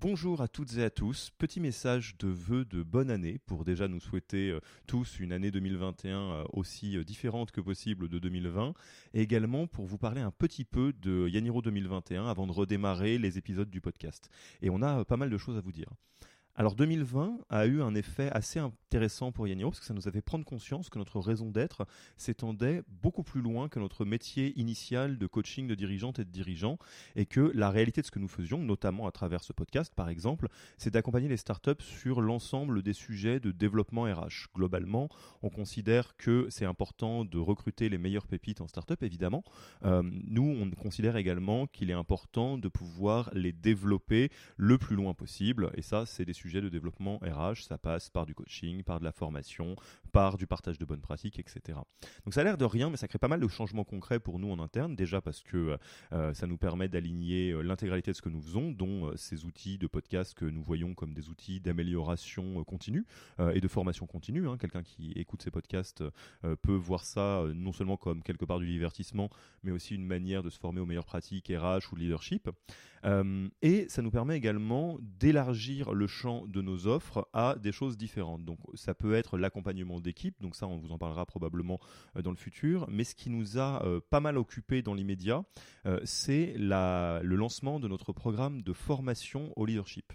Bonjour 0.00 0.42
à 0.42 0.46
toutes 0.46 0.76
et 0.76 0.84
à 0.84 0.90
tous. 0.90 1.30
Petit 1.38 1.58
message 1.58 2.16
de 2.18 2.28
vœux 2.28 2.64
de 2.64 2.84
bonne 2.84 3.10
année 3.10 3.40
pour 3.46 3.64
déjà 3.64 3.88
nous 3.88 3.98
souhaiter 3.98 4.50
euh, 4.50 4.60
tous 4.86 5.18
une 5.18 5.32
année 5.32 5.50
2021 5.50 6.16
euh, 6.16 6.44
aussi 6.52 6.96
euh, 6.96 7.02
différente 7.02 7.50
que 7.50 7.60
possible 7.60 8.08
de 8.08 8.20
2020 8.20 8.74
et 9.14 9.22
également 9.22 9.66
pour 9.66 9.86
vous 9.86 9.98
parler 9.98 10.20
un 10.20 10.30
petit 10.30 10.64
peu 10.64 10.92
de 10.92 11.26
Yaniro 11.28 11.62
2021 11.62 12.28
avant 12.28 12.46
de 12.46 12.52
redémarrer 12.52 13.18
les 13.18 13.38
épisodes 13.38 13.70
du 13.70 13.80
podcast. 13.80 14.30
Et 14.62 14.70
on 14.70 14.82
a 14.82 15.04
pas 15.04 15.16
mal 15.16 15.30
de 15.30 15.38
choses 15.38 15.56
à 15.56 15.60
vous 15.60 15.72
dire. 15.72 15.88
Alors 16.58 16.74
2020 16.74 17.38
a 17.50 17.66
eu 17.66 17.82
un 17.82 17.94
effet 17.94 18.30
assez 18.32 18.58
intéressant 18.58 19.30
pour 19.30 19.46
Yaniro 19.46 19.70
parce 19.70 19.78
que 19.78 19.86
ça 19.86 19.94
nous 19.94 20.08
a 20.08 20.10
fait 20.10 20.22
prendre 20.22 20.44
conscience 20.44 20.90
que 20.90 20.98
notre 20.98 21.20
raison 21.20 21.52
d'être 21.52 21.86
s'étendait 22.16 22.82
beaucoup 23.00 23.22
plus 23.22 23.40
loin 23.40 23.68
que 23.68 23.78
notre 23.78 24.04
métier 24.04 24.58
initial 24.58 25.18
de 25.18 25.26
coaching 25.28 25.68
de 25.68 25.76
dirigeante 25.76 26.18
et 26.18 26.24
de 26.24 26.30
dirigeants 26.32 26.76
et 27.14 27.26
que 27.26 27.52
la 27.54 27.70
réalité 27.70 28.00
de 28.00 28.06
ce 28.06 28.10
que 28.10 28.18
nous 28.18 28.26
faisions, 28.26 28.58
notamment 28.58 29.06
à 29.06 29.12
travers 29.12 29.44
ce 29.44 29.52
podcast 29.52 29.94
par 29.94 30.08
exemple, 30.08 30.48
c'est 30.78 30.90
d'accompagner 30.90 31.28
les 31.28 31.36
startups 31.36 31.80
sur 31.80 32.20
l'ensemble 32.20 32.82
des 32.82 32.92
sujets 32.92 33.38
de 33.38 33.52
développement 33.52 34.12
RH. 34.12 34.48
Globalement, 34.52 35.08
on 35.42 35.50
considère 35.50 36.16
que 36.16 36.48
c'est 36.50 36.64
important 36.64 37.24
de 37.24 37.38
recruter 37.38 37.88
les 37.88 37.98
meilleures 37.98 38.26
pépites 38.26 38.62
en 38.62 38.66
startup 38.66 39.00
évidemment. 39.04 39.44
Euh, 39.84 40.02
nous, 40.02 40.58
on 40.60 40.68
considère 40.72 41.16
également 41.18 41.68
qu'il 41.68 41.88
est 41.88 41.94
important 41.94 42.58
de 42.58 42.66
pouvoir 42.66 43.30
les 43.32 43.52
développer 43.52 44.32
le 44.56 44.76
plus 44.76 44.96
loin 44.96 45.14
possible 45.14 45.70
et 45.76 45.82
ça, 45.82 46.04
c'est 46.04 46.24
des 46.24 46.32
sujets 46.32 46.47
de 46.48 46.68
développement 46.68 47.18
RH, 47.18 47.64
ça 47.68 47.78
passe 47.78 48.10
par 48.10 48.26
du 48.26 48.34
coaching, 48.34 48.82
par 48.82 48.98
de 48.98 49.04
la 49.04 49.12
formation, 49.12 49.76
par 50.12 50.36
du 50.36 50.46
partage 50.46 50.78
de 50.78 50.84
bonnes 50.84 51.00
pratiques, 51.00 51.38
etc. 51.38 51.78
Donc 52.24 52.34
ça 52.34 52.40
a 52.40 52.44
l'air 52.44 52.58
de 52.58 52.64
rien, 52.64 52.90
mais 52.90 52.96
ça 52.96 53.08
crée 53.08 53.18
pas 53.18 53.28
mal 53.28 53.40
de 53.40 53.48
changements 53.48 53.84
concrets 53.84 54.18
pour 54.18 54.38
nous 54.38 54.50
en 54.50 54.58
interne, 54.58 54.96
déjà 54.96 55.20
parce 55.20 55.42
que 55.42 55.78
euh, 56.12 56.34
ça 56.34 56.46
nous 56.46 56.56
permet 56.56 56.88
d'aligner 56.88 57.50
euh, 57.50 57.62
l'intégralité 57.62 58.10
de 58.10 58.16
ce 58.16 58.22
que 58.22 58.28
nous 58.28 58.40
faisons, 58.40 58.72
dont 58.72 59.06
euh, 59.06 59.16
ces 59.16 59.44
outils 59.44 59.78
de 59.78 59.86
podcast 59.86 60.34
que 60.34 60.44
nous 60.44 60.62
voyons 60.62 60.94
comme 60.94 61.14
des 61.14 61.28
outils 61.28 61.60
d'amélioration 61.60 62.64
continue 62.64 63.04
et 63.54 63.60
de 63.60 63.68
formation 63.68 64.06
continue. 64.06 64.48
Hein. 64.48 64.56
Quelqu'un 64.58 64.82
qui 64.82 65.12
écoute 65.12 65.42
ces 65.42 65.50
podcasts 65.50 66.02
peut 66.62 66.74
voir 66.74 67.04
ça 67.04 67.44
non 67.54 67.72
seulement 67.72 67.96
comme 67.96 68.22
quelque 68.22 68.44
part 68.44 68.58
du 68.58 68.66
divertissement, 68.66 69.30
mais 69.62 69.70
aussi 69.70 69.94
une 69.94 70.06
manière 70.06 70.42
de 70.42 70.50
se 70.50 70.58
former 70.58 70.80
aux 70.80 70.86
meilleures 70.86 71.04
pratiques 71.04 71.48
RH 71.48 71.92
ou 71.92 71.96
leadership. 71.96 72.48
Et 73.04 73.86
ça 73.88 74.02
nous 74.02 74.10
permet 74.10 74.36
également 74.36 74.98
d'élargir 75.00 75.92
le 75.92 76.06
champ 76.06 76.46
de 76.46 76.62
nos 76.62 76.86
offres 76.86 77.28
à 77.32 77.56
des 77.60 77.72
choses 77.72 77.96
différentes. 77.96 78.44
Donc 78.44 78.58
ça 78.74 78.94
peut 78.94 79.14
être 79.14 79.38
l'accompagnement 79.38 80.00
d'équipe, 80.00 80.40
donc 80.40 80.56
ça 80.56 80.66
on 80.66 80.76
vous 80.76 80.92
en 80.92 80.98
parlera 80.98 81.26
probablement 81.26 81.80
euh, 82.16 82.22
dans 82.22 82.30
le 82.30 82.36
futur, 82.36 82.86
mais 82.88 83.04
ce 83.04 83.14
qui 83.14 83.30
nous 83.30 83.58
a 83.58 83.84
euh, 83.84 84.00
pas 84.10 84.20
mal 84.20 84.36
occupé 84.38 84.82
dans 84.82 84.94
l'immédiat, 84.94 85.44
euh, 85.86 86.00
c'est 86.04 86.54
le 86.56 87.34
lancement 87.36 87.80
de 87.80 87.88
notre 87.88 88.12
programme 88.12 88.62
de 88.62 88.72
formation 88.72 89.52
au 89.56 89.66
leadership. 89.66 90.12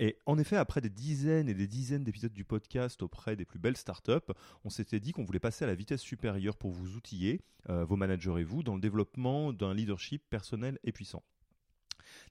Et 0.00 0.16
en 0.26 0.38
effet, 0.38 0.56
après 0.56 0.80
des 0.80 0.90
dizaines 0.90 1.48
et 1.48 1.54
des 1.54 1.66
dizaines 1.66 2.04
d'épisodes 2.04 2.32
du 2.32 2.44
podcast 2.44 3.02
auprès 3.02 3.34
des 3.34 3.44
plus 3.44 3.58
belles 3.58 3.76
startups, 3.76 4.32
on 4.64 4.70
s'était 4.70 5.00
dit 5.00 5.12
qu'on 5.12 5.24
voulait 5.24 5.40
passer 5.40 5.64
à 5.64 5.66
la 5.66 5.74
vitesse 5.74 6.02
supérieure 6.02 6.56
pour 6.56 6.70
vous 6.70 6.94
outiller, 6.94 7.40
vos 7.68 7.96
managers 7.96 8.34
et 8.38 8.44
vous, 8.44 8.62
dans 8.62 8.76
le 8.76 8.80
développement 8.80 9.52
d'un 9.52 9.74
leadership 9.74 10.22
personnel 10.30 10.78
et 10.84 10.92
puissant. 10.92 11.24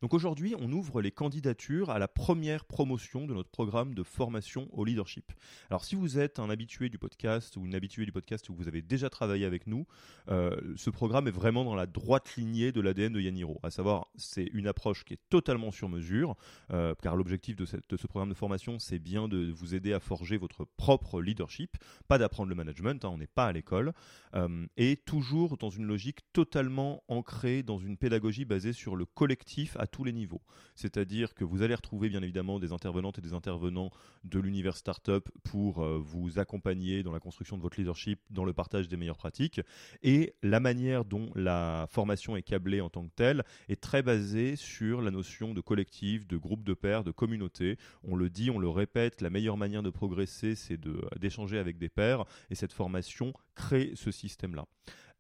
Donc 0.02 0.14
aujourd'hui, 0.14 0.56
on 0.60 0.72
ouvre 0.72 1.02
les 1.02 1.12
candidatures 1.12 1.90
à 1.90 2.00
la 2.00 2.08
première 2.08 2.66
promotion 2.66 3.26
de 3.26 3.34
notre 3.34 3.50
programme 3.50 3.94
de 3.94 4.04
formation 4.04 4.68
au 4.72 4.86
leadership. 4.86 5.32
Alors 5.70 5.84
si 5.84 5.96
vous 5.96 6.20
êtes 6.20 6.40
un 6.40 6.50
habitué 6.50 6.90
du 6.90 6.98
podcast 6.98 7.58
ou 7.58 7.66
une 7.66 7.76
habituée 7.76 8.06
du 8.06 8.12
podcast 8.12 8.50
ou 8.50 8.56
vous 8.56 8.68
avez 8.68 8.82
déjà 8.82 9.10
travaillé 9.10 9.46
avec 9.46 9.68
nous, 9.68 9.88
euh, 10.30 10.56
ce 10.76 10.90
programme 10.90 11.28
est 11.28 11.32
vraiment 11.32 11.64
dans 11.64 11.76
la 11.76 11.88
droite 11.88 12.36
lignée 12.36 12.72
de 12.72 12.82
l'ADN 12.82 13.14
de 13.14 13.22
Yaniro. 13.22 13.60
À 13.64 13.72
savoir, 13.72 14.08
c'est 14.16 14.50
une 14.54 14.68
approche 14.68 15.04
qui 15.06 15.14
est 15.14 15.20
totalement 15.30 15.72
sur 15.72 15.90
mesure, 15.90 16.36
euh, 16.72 16.94
car 17.02 17.16
l'objectif 17.16 17.56
de, 17.56 17.66
ce 17.66 18.08
programme 18.08 18.30
de 18.30 18.34
formation, 18.34 18.80
c'est 18.80 19.00
bien 19.00 19.28
de 19.28 19.52
vous 19.52 19.74
aider 19.74 19.94
à 19.94 20.00
forger 20.00 20.38
votre 20.38 20.66
propre 20.66 21.22
leadership, 21.22 21.78
pas 22.08 22.18
d'apprendre 22.18 22.50
le 22.50 22.56
management, 22.56 23.04
hein, 23.04 23.10
on 23.10 23.18
n'est 23.18 23.28
pas 23.28 23.46
à 23.46 23.52
l'école, 23.52 23.94
euh, 24.36 24.66
et 24.78 24.98
toujours 24.98 25.58
dans 25.58 25.70
une 25.70 25.86
logique 25.86 26.20
totalement 26.34 27.04
ancrée 27.08 27.64
dans 27.64 27.80
une 27.80 27.98
pédagogie 27.98 28.46
basée 28.46 28.74
sur 28.74 28.96
le 28.96 29.06
collectif 29.06 29.76
tous 29.88 30.04
les 30.04 30.14
niveaux. 30.14 30.42
C'est-à-dire 30.76 31.34
que 31.34 31.44
vous 31.44 31.62
allez 31.62 31.76
retrouver 31.76 32.10
bien 32.10 32.22
évidemment 32.22 32.60
des 32.60 32.72
intervenantes 32.72 33.18
et 33.18 33.22
des 33.22 33.34
intervenants 33.34 33.92
de 34.24 34.40
l'univers 34.40 34.78
startup 34.78 35.30
pour 35.44 35.84
euh, 35.84 35.98
vous 35.98 36.40
accompagner 36.40 37.04
dans 37.04 37.12
la 37.12 37.20
construction 37.20 37.58
de 37.58 37.62
votre 37.62 37.78
leadership, 37.78 38.20
dans 38.30 38.46
le 38.46 38.54
partage 38.54 38.88
des 38.88 38.98
meilleures 38.98 39.18
pratiques. 39.18 39.62
Et 40.04 40.36
la 40.44 40.60
manière 40.60 41.06
dont 41.06 41.32
la 41.36 41.88
formation 41.90 42.36
est 42.36 42.44
câblée 42.44 42.82
en 42.82 42.90
tant 42.90 43.08
que 43.08 43.14
telle 43.16 43.44
est 43.70 43.82
très 43.82 44.02
basée 44.02 44.56
sur 44.56 45.02
la 45.02 45.12
notion 45.12 45.54
de 45.54 45.62
collectif, 45.62 46.28
de 46.28 46.38
groupe 46.38 46.64
de 46.64 46.74
pairs, 46.74 47.04
de 47.04 47.12
communauté. 47.12 47.78
On 48.04 48.16
le 48.16 48.30
dit, 48.30 48.50
on 48.52 48.60
le 48.60 48.70
répète, 48.70 49.22
la 49.22 49.30
meilleure 49.30 49.58
manière 49.58 49.84
de 49.84 49.90
progresser, 49.90 50.56
c'est 50.56 50.80
d'échanger 51.20 51.58
avec 51.58 51.78
des 51.78 51.90
pairs. 51.90 52.26
Et 52.50 52.56
cette 52.56 52.74
formation 52.74 53.34
crée 53.56 53.92
ce 53.96 54.12
système-là. 54.12 54.66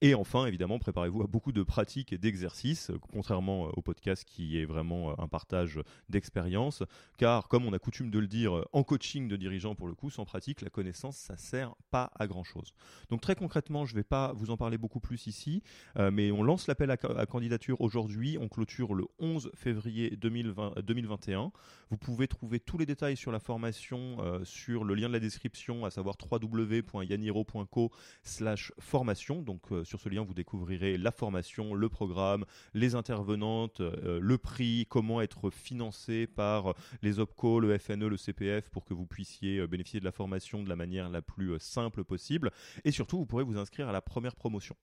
Et 0.02 0.14
enfin, 0.14 0.46
évidemment, 0.46 0.78
préparez-vous 0.78 1.24
à 1.24 1.28
beaucoup 1.28 1.52
de 1.52 1.64
pratiques 1.64 2.14
et 2.14 2.20
d'exercices, 2.20 2.92
contrairement 3.12 3.66
euh, 3.66 3.72
au 3.78 3.82
podcast 3.82 4.24
qui 4.26 4.60
est 4.60 4.66
vraiment 4.66 5.10
euh, 5.10 5.14
un 5.18 5.28
partage 5.28 5.80
d'expérience, 6.08 6.84
car 7.18 7.48
comme 7.48 7.66
on 7.66 7.74
a 7.74 7.80
coutume 7.80 8.12
de 8.12 8.20
le 8.20 8.28
dire 8.28 8.64
en 8.74 8.84
coaching 8.84 9.28
de 9.28 9.36
dirigeants 9.36 9.74
pour 9.74 9.88
le 9.88 9.96
coup, 9.96 10.12
sans 10.12 10.24
pratique, 10.24 10.62
la 10.62 10.70
connaissance, 10.70 11.18
ça 11.18 11.36
sert 11.36 11.74
pas 11.90 12.12
à 12.14 12.28
grand-chose. 12.28 12.76
Donc 13.10 13.22
très 13.22 13.34
concrètement, 13.34 13.88
je 13.88 13.94
ne 13.94 13.98
vais 13.98 14.04
pas 14.04 14.34
vous 14.34 14.52
en 14.52 14.58
parler 14.58 14.78
beaucoup 14.78 15.00
plus 15.00 15.26
ici, 15.26 15.64
euh, 15.98 16.12
mais 16.12 16.32
on 16.32 16.44
lance 16.44 16.68
l'appel 16.68 16.92
à, 16.92 16.98
candidature 17.26 17.82
aujourd'hui, 17.82 18.38
on 18.40 18.50
clôture 18.50 18.94
le 18.94 19.06
11 19.18 19.50
février 19.56 20.16
2021. 20.16 21.52
Vous 21.90 21.98
pouvez 21.98 22.28
trouver 22.28 22.60
tous 22.60 22.78
les 22.78 22.86
détails 22.86 23.18
sur 23.18 23.32
la 23.32 23.40
formation 23.40 24.18
sur 24.44 24.84
le 24.84 24.94
lien 24.94 25.08
de 25.08 25.14
la 25.14 25.20
description, 25.20 25.86
à 25.86 25.90
savoir 25.90 26.18
www.yaniro.co 26.22 27.92
slash 28.22 28.72
formation, 28.80 29.42
donc 29.42 29.72
sur 29.88 30.02
ce 30.02 30.10
lien, 30.10 30.24
vous 30.24 30.34
découvrirez 30.34 30.98
la 30.98 31.12
formation, 31.12 31.74
le 31.74 31.90
programme, 31.90 32.46
les 32.74 32.96
intervenantes, 32.96 33.80
euh, 33.82 34.20
le 34.22 34.38
prix, 34.38 34.86
comment 34.90 35.22
être 35.22 35.50
financé 35.50 36.28
par 36.28 36.76
les 37.02 37.20
OPCO, 37.20 37.60
le 37.60 37.78
FNE, 37.78 38.08
le 38.08 38.18
CPF 38.18 38.70
pour 38.70 38.86
que 38.86 38.94
vous 38.94 39.06
puissiez 39.06 39.60
euh, 39.60 39.68
bénéficier 39.68 40.00
de 40.00 40.06
la 40.06 40.12
formation 40.12 40.62
de 40.62 40.70
la 40.70 40.76
manière 40.76 41.10
la 41.10 41.22
plus 41.22 41.54
euh, 41.54 41.60
simple 41.60 42.04
possible. 42.04 42.52
Et 42.84 42.92
surtout, 42.92 43.18
vous 43.18 43.26
pourrez 43.26 43.44
vous 43.44 43.58
inscrire 43.58 43.88
à 43.88 43.92
la 43.92 44.02
première 44.02 44.36
promotion. 44.36 44.76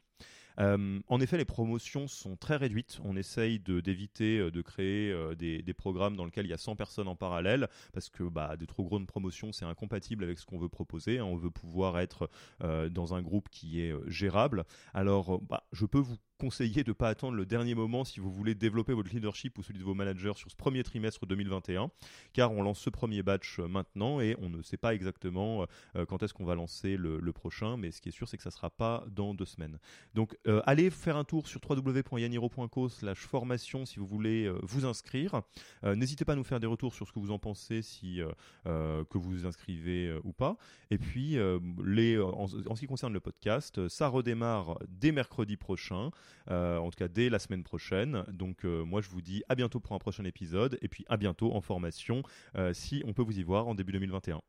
Euh, 0.59 1.01
en 1.09 1.21
effet, 1.21 1.37
les 1.37 1.45
promotions 1.45 2.07
sont 2.07 2.37
très 2.37 2.57
réduites. 2.57 3.01
On 3.05 3.17
essaye 3.17 3.59
d'éviter 3.59 4.51
de, 4.51 4.63
créer 4.63 5.15
des, 5.37 5.75
programmes 5.75 6.17
dans 6.17 6.25
lesquels 6.25 6.47
il 6.47 6.51
y 6.51 6.55
a 6.55 6.59
100 6.59 6.77
personnes 6.77 7.09
en 7.09 7.17
parallèle 7.17 7.69
parce 7.93 8.09
que 8.09 8.23
bah, 8.25 8.57
des 8.57 8.67
trop 8.67 8.85
grandes 8.85 9.07
promotions, 9.07 9.53
c'est 9.53 9.65
incompatible 9.65 10.25
avec 10.25 10.39
ce 10.39 10.47
qu'on 10.47 10.59
veut 10.59 10.69
proposer. 10.69 11.21
On 11.21 11.37
veut 11.37 11.51
pouvoir 11.51 11.99
être 11.99 12.31
dans 12.61 13.15
un 13.15 13.23
groupe 13.23 13.49
qui 13.51 13.81
est 13.81 13.95
gérable. 14.07 14.65
Alors, 14.93 15.41
bah, 15.41 15.65
je 15.73 15.87
peux 15.87 15.99
vous 15.99 16.17
conseiller 16.39 16.85
de 16.85 16.91
ne 16.91 16.95
pas 16.95 17.09
attendre 17.09 17.37
le 17.37 17.47
dernier 17.47 17.75
moment 17.75 18.05
si 18.05 18.21
vous 18.21 18.31
voulez 18.31 18.55
développer 18.55 18.93
votre 18.93 19.11
leadership 19.11 19.57
ou 19.59 19.63
celui 19.63 19.79
de 19.79 19.85
vos 19.85 19.95
managers 19.95 20.33
sur 20.35 20.51
ce 20.51 20.57
premier 20.57 20.83
trimestre 20.83 21.27
2021, 21.27 21.91
car 22.33 22.53
on 22.53 22.63
lance 22.63 22.81
ce 22.81 22.91
premier 22.91 23.23
batch 23.23 23.61
euh, 23.61 23.69
maintenant 23.69 24.21
et 24.21 24.37
on 24.41 24.49
ne 24.49 24.63
sait 24.63 24.77
pas 24.77 24.95
exactement 24.95 25.63
euh, 25.63 25.67
euh, 25.97 26.07
quand 26.07 26.23
est-ce 26.23 26.35
qu'on 26.35 26.45
va 26.45 26.55
lancer 26.55 26.97
le, 26.97 27.33
prochain, 27.33 27.77
mais 27.77 27.91
ce 27.91 28.01
qui 28.01 28.11
est 28.11 28.13
sûr, 28.13 28.29
c'est 28.29 28.37
que 28.37 28.43
ça 28.43 28.51
ne 28.51 28.55
sera 28.55 28.71
pas 28.71 29.05
dans 29.11 29.35
deux 29.35 29.45
semaines. 29.45 29.79
Donc 30.15 30.37
allez 30.65 30.91
faire 30.91 31.17
un 31.17 31.25
tour 31.25 31.47
sur 31.47 31.61
www.yaniro.co 31.69 32.89
formation 33.15 33.87
si 33.87 33.99
vous 33.99 34.07
voulez 34.07 34.53
vous 34.63 34.85
inscrire. 34.85 35.43
N'hésitez 35.83 36.25
pas 36.25 36.35
à 36.35 36.37
nous 36.37 36.45
faire 36.45 36.61
des 36.61 36.67
retours 36.67 36.95
sur 36.95 37.07
ce 37.07 37.13
que 37.13 37.19
vous 37.19 37.31
en 37.31 37.39
pensez, 37.39 37.83
si 37.83 38.21
que 38.65 39.19
vous 39.19 39.31
vous 39.31 39.47
inscrivez 39.47 40.15
ou 40.25 40.33
pas. 40.33 40.57
Et 40.91 40.99
puis, 40.99 41.39
en, 41.41 42.47
ce 42.47 42.81
qui 42.81 42.87
concerne 42.87 43.13
le 43.13 43.21
podcast, 43.21 43.89
ça 43.89 44.09
redémarre 44.09 44.79
dès 44.89 45.13
mercredi 45.13 45.57
prochain. 45.57 46.11
Euh, 46.51 46.79
en 46.79 46.91
tout 46.91 46.99
cas 46.99 47.09
dès 47.09 47.31
la 47.31 47.39
semaine 47.39 47.63
prochaine. 47.63 48.25
Donc 48.29 48.65
euh, 48.65 48.85
moi 48.85 49.01
je 49.01 49.09
vous 49.09 49.23
dis 49.23 49.43
à 49.49 49.55
bientôt 49.55 49.81
pour 49.81 49.95
un 49.95 49.99
prochain 49.99 50.25
épisode 50.25 50.79
et 50.83 50.89
puis 50.89 51.05
à 51.09 51.17
bientôt 51.17 51.55
en 51.55 51.61
formation 51.61 52.23
euh, 52.57 52.73
si 52.75 53.03
on 53.07 53.13
peut 53.13 53.23
vous 53.23 53.39
y 53.39 53.43
voir 53.43 53.67
en 53.67 53.75
début 53.75 53.93
2021. 53.93 54.41